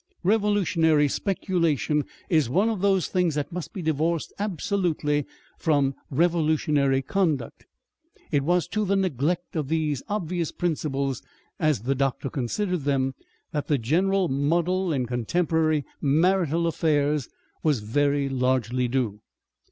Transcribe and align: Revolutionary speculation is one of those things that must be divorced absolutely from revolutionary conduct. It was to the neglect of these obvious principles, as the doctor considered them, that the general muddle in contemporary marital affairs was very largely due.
Revolutionary 0.23 1.07
speculation 1.07 2.05
is 2.27 2.49
one 2.49 2.69
of 2.69 2.81
those 2.81 3.07
things 3.07 3.35
that 3.35 3.51
must 3.51 3.71
be 3.71 3.83
divorced 3.83 4.33
absolutely 4.39 5.27
from 5.59 5.93
revolutionary 6.09 7.03
conduct. 7.03 7.67
It 8.31 8.41
was 8.43 8.67
to 8.69 8.83
the 8.83 8.95
neglect 8.95 9.55
of 9.55 9.67
these 9.67 10.01
obvious 10.09 10.51
principles, 10.51 11.21
as 11.59 11.81
the 11.81 11.93
doctor 11.93 12.31
considered 12.31 12.81
them, 12.81 13.13
that 13.51 13.67
the 13.67 13.77
general 13.77 14.27
muddle 14.27 14.91
in 14.91 15.05
contemporary 15.05 15.85
marital 16.01 16.65
affairs 16.65 17.29
was 17.61 17.81
very 17.81 18.27
largely 18.27 18.87
due. 18.87 19.19